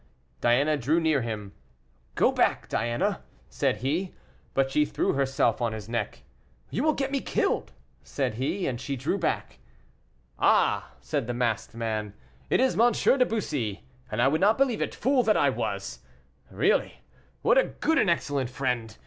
[0.41, 1.53] Diana drew near him.
[2.15, 4.15] "Go back, Diana," said he.
[4.55, 6.23] But she threw herself on his neck.
[6.71, 9.59] "You will get me killed," said he; and she drew back.
[10.39, 12.15] "Ah!" said the masked man,
[12.49, 12.91] "it is M.
[12.93, 15.99] de Bussy, and I would not believe it, fool that I was!
[16.49, 17.01] Really,
[17.43, 18.97] what a good and excellent friend!